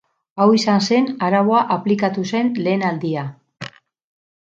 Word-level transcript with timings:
Hau 0.43 0.45
izan 0.59 0.81
zen 0.91 1.05
araua 1.27 1.61
aplikatu 1.77 2.25
zen 2.35 2.53
lehen 2.69 2.89
aldia. 2.91 3.31